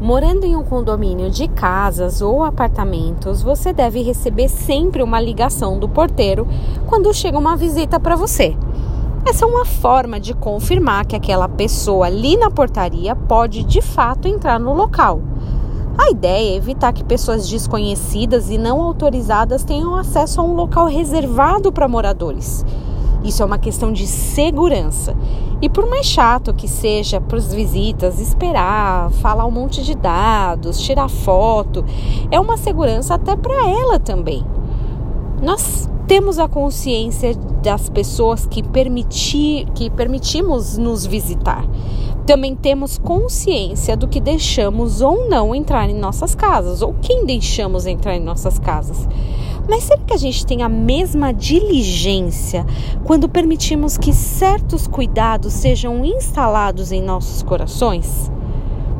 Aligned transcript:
Morando 0.00 0.44
em 0.44 0.54
um 0.54 0.62
condomínio 0.62 1.30
de 1.30 1.48
casas 1.48 2.20
ou 2.20 2.42
apartamentos, 2.42 3.42
você 3.42 3.72
deve 3.72 4.02
receber 4.02 4.46
sempre 4.46 5.02
uma 5.02 5.18
ligação 5.18 5.78
do 5.78 5.88
porteiro 5.88 6.46
quando 6.86 7.12
chega 7.14 7.38
uma 7.38 7.56
visita 7.56 7.98
para 7.98 8.14
você. 8.14 8.54
Essa 9.26 9.46
é 9.46 9.48
uma 9.48 9.64
forma 9.64 10.20
de 10.20 10.34
confirmar 10.34 11.06
que 11.06 11.16
aquela 11.16 11.48
pessoa 11.48 12.06
ali 12.06 12.36
na 12.36 12.50
portaria 12.50 13.16
pode 13.16 13.64
de 13.64 13.80
fato 13.80 14.28
entrar 14.28 14.60
no 14.60 14.74
local. 14.74 15.22
A 15.96 16.10
ideia 16.10 16.52
é 16.52 16.56
evitar 16.56 16.92
que 16.92 17.02
pessoas 17.02 17.48
desconhecidas 17.48 18.50
e 18.50 18.58
não 18.58 18.82
autorizadas 18.82 19.64
tenham 19.64 19.94
acesso 19.94 20.42
a 20.42 20.44
um 20.44 20.54
local 20.54 20.86
reservado 20.86 21.72
para 21.72 21.88
moradores. 21.88 22.66
Isso 23.24 23.42
é 23.42 23.46
uma 23.46 23.58
questão 23.58 23.90
de 23.90 24.06
segurança. 24.06 25.16
E 25.60 25.68
por 25.68 25.88
mais 25.88 26.06
chato 26.06 26.52
que 26.52 26.68
seja 26.68 27.20
para 27.20 27.38
os 27.38 27.52
visitas 27.52 28.20
esperar, 28.20 29.10
falar 29.12 29.46
um 29.46 29.50
monte 29.50 29.82
de 29.82 29.94
dados, 29.94 30.80
tirar 30.80 31.08
foto, 31.08 31.84
é 32.30 32.38
uma 32.38 32.56
segurança 32.58 33.14
até 33.14 33.34
para 33.34 33.68
ela 33.68 33.98
também. 33.98 34.44
Nós 35.42 35.88
temos 36.06 36.38
a 36.38 36.46
consciência 36.46 37.34
das 37.62 37.88
pessoas 37.88 38.46
que, 38.46 38.62
permitir, 38.62 39.66
que 39.74 39.90
permitimos 39.90 40.76
nos 40.76 41.06
visitar. 41.06 41.64
Também 42.26 42.54
temos 42.54 42.98
consciência 42.98 43.96
do 43.96 44.08
que 44.08 44.20
deixamos 44.20 45.00
ou 45.00 45.28
não 45.28 45.54
entrar 45.54 45.88
em 45.88 45.94
nossas 45.94 46.34
casas, 46.34 46.82
ou 46.82 46.94
quem 47.00 47.24
deixamos 47.24 47.86
entrar 47.86 48.14
em 48.14 48.20
nossas 48.20 48.58
casas. 48.58 49.08
Mas 49.68 49.84
será 49.84 50.00
que 50.00 50.14
a 50.14 50.18
gente 50.18 50.46
tem 50.46 50.62
a 50.62 50.68
mesma 50.68 51.32
diligência 51.32 52.64
quando 53.04 53.28
permitimos 53.28 53.98
que 53.98 54.12
certos 54.12 54.86
cuidados 54.86 55.52
sejam 55.52 56.04
instalados 56.04 56.92
em 56.92 57.02
nossos 57.02 57.42
corações? 57.42 58.30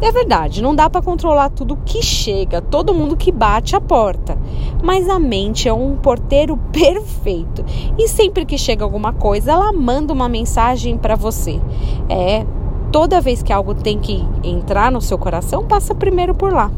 É 0.00 0.12
verdade, 0.12 0.62
não 0.62 0.76
dá 0.76 0.88
para 0.88 1.02
controlar 1.02 1.50
tudo 1.50 1.76
que 1.84 2.00
chega, 2.02 2.62
todo 2.62 2.94
mundo 2.94 3.16
que 3.16 3.32
bate 3.32 3.74
a 3.74 3.80
porta. 3.80 4.38
Mas 4.82 5.08
a 5.08 5.18
mente 5.18 5.68
é 5.68 5.72
um 5.72 5.96
porteiro 5.96 6.56
perfeito 6.72 7.64
e 7.98 8.06
sempre 8.06 8.44
que 8.44 8.56
chega 8.56 8.84
alguma 8.84 9.12
coisa, 9.12 9.52
ela 9.52 9.72
manda 9.72 10.12
uma 10.12 10.28
mensagem 10.28 10.96
para 10.96 11.16
você. 11.16 11.60
É, 12.08 12.46
toda 12.92 13.20
vez 13.20 13.42
que 13.42 13.52
algo 13.52 13.74
tem 13.74 13.98
que 13.98 14.24
entrar 14.44 14.92
no 14.92 15.00
seu 15.00 15.18
coração, 15.18 15.66
passa 15.66 15.94
primeiro 15.94 16.34
por 16.34 16.52
lá. 16.52 16.70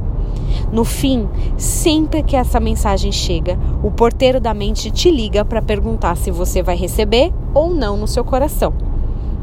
No 0.73 0.84
fim, 0.84 1.28
sempre 1.56 2.23
que 2.23 2.36
essa 2.36 2.61
mensagem 2.61 3.11
chega, 3.11 3.59
o 3.83 3.91
porteiro 3.91 4.41
da 4.41 4.55
mente 4.55 4.91
te 4.91 5.11
liga 5.11 5.45
para 5.45 5.62
perguntar 5.62 6.17
se 6.17 6.31
você 6.31 6.62
vai 6.62 6.77
receber 6.77 7.33
ou 7.53 7.75
não 7.75 7.97
no 7.97 8.06
seu 8.06 8.25
coração. 8.25 8.89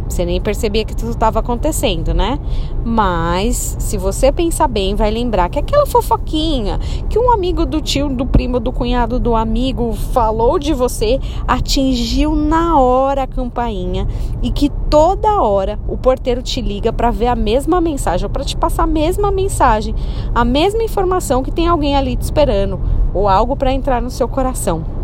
Você 0.07 0.25
nem 0.25 0.39
percebia 0.39 0.85
que 0.85 0.95
tudo 0.95 1.11
estava 1.11 1.39
acontecendo, 1.39 2.13
né? 2.13 2.39
Mas, 2.83 3.75
se 3.79 3.97
você 3.97 4.31
pensar 4.31 4.67
bem, 4.67 4.95
vai 4.95 5.11
lembrar 5.11 5.49
que 5.49 5.59
aquela 5.59 5.85
fofoquinha 5.85 6.79
que 7.09 7.19
um 7.19 7.31
amigo 7.31 7.65
do 7.65 7.81
tio, 7.81 8.09
do 8.09 8.25
primo, 8.25 8.59
do 8.59 8.71
cunhado, 8.71 9.19
do 9.19 9.35
amigo 9.35 9.93
falou 9.93 10.57
de 10.57 10.73
você 10.73 11.19
atingiu 11.47 12.35
na 12.35 12.79
hora 12.79 13.23
a 13.23 13.27
campainha 13.27 14.07
e 14.41 14.51
que 14.51 14.69
toda 14.89 15.41
hora 15.41 15.79
o 15.87 15.97
porteiro 15.97 16.41
te 16.41 16.61
liga 16.61 16.93
para 16.93 17.11
ver 17.11 17.27
a 17.27 17.35
mesma 17.35 17.81
mensagem 17.81 18.25
ou 18.25 18.31
para 18.31 18.43
te 18.43 18.55
passar 18.55 18.83
a 18.83 18.87
mesma 18.87 19.31
mensagem, 19.31 19.93
a 20.33 20.45
mesma 20.45 20.83
informação 20.83 21.43
que 21.43 21.51
tem 21.51 21.67
alguém 21.67 21.95
ali 21.95 22.15
te 22.15 22.21
esperando 22.21 22.79
ou 23.13 23.27
algo 23.27 23.55
para 23.55 23.73
entrar 23.73 24.01
no 24.01 24.09
seu 24.09 24.27
coração. 24.27 24.96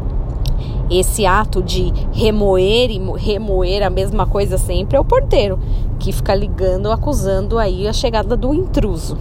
Esse 0.90 1.26
ato 1.26 1.64
de 1.64 1.94
remoer 2.12 2.92
e 2.92 3.00
remoer 3.18 3.84
a 3.84 3.90
mesma 3.90 4.26
coisa 4.26 4.58
sempre 4.58 4.98
é 4.98 5.00
o 5.00 5.06
porteiro, 5.06 5.58
que 6.00 6.12
fica 6.12 6.36
ligando, 6.36 6.92
acusando 6.92 7.58
aí 7.58 7.88
a 7.88 7.94
chegada 7.94 8.36
do 8.36 8.54
intruso. 8.54 9.18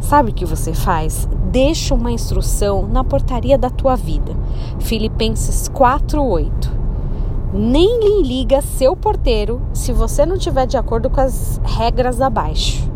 Sabe 0.00 0.30
o 0.30 0.34
que 0.34 0.44
você 0.44 0.72
faz? 0.72 1.28
Deixa 1.50 1.94
uma 1.94 2.10
instrução 2.10 2.86
na 2.86 3.04
portaria 3.04 3.58
da 3.58 3.70
tua 3.70 3.96
vida. 3.96 4.36
Filipenses 4.78 5.68
4:8. 5.68 6.70
Nem 7.52 8.00
lhe 8.00 8.22
liga 8.22 8.60
seu 8.60 8.94
porteiro 8.94 9.60
se 9.72 9.92
você 9.92 10.26
não 10.26 10.36
estiver 10.36 10.66
de 10.66 10.76
acordo 10.76 11.08
com 11.08 11.20
as 11.20 11.60
regras 11.64 12.20
abaixo. 12.20 12.88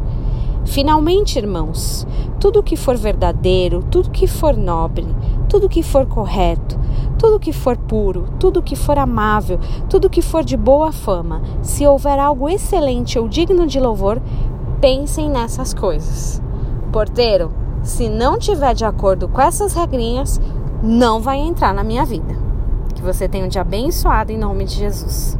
Finalmente, 0.64 1.38
irmãos, 1.38 2.06
tudo 2.38 2.62
que 2.62 2.76
for 2.76 2.96
verdadeiro, 2.96 3.82
tudo 3.90 4.10
que 4.10 4.26
for 4.26 4.56
nobre, 4.56 5.06
tudo 5.48 5.68
que 5.68 5.82
for 5.82 6.06
correto, 6.06 6.78
tudo 7.22 7.38
que 7.38 7.52
for 7.52 7.76
puro, 7.76 8.24
tudo 8.40 8.60
que 8.60 8.74
for 8.74 8.98
amável, 8.98 9.60
tudo 9.88 10.10
que 10.10 10.20
for 10.20 10.42
de 10.42 10.56
boa 10.56 10.90
fama, 10.90 11.40
se 11.62 11.86
houver 11.86 12.18
algo 12.18 12.48
excelente 12.48 13.16
ou 13.16 13.28
digno 13.28 13.64
de 13.64 13.78
louvor, 13.78 14.20
pensem 14.80 15.30
nessas 15.30 15.72
coisas. 15.72 16.42
Porteiro, 16.90 17.52
se 17.80 18.08
não 18.08 18.40
tiver 18.40 18.74
de 18.74 18.84
acordo 18.84 19.28
com 19.28 19.40
essas 19.40 19.72
regrinhas, 19.72 20.40
não 20.82 21.20
vai 21.20 21.38
entrar 21.38 21.72
na 21.72 21.84
minha 21.84 22.04
vida. 22.04 22.36
Que 22.92 23.02
você 23.02 23.28
tenha 23.28 23.44
um 23.44 23.48
dia 23.48 23.60
abençoado 23.60 24.32
em 24.32 24.36
nome 24.36 24.64
de 24.64 24.74
Jesus. 24.74 25.38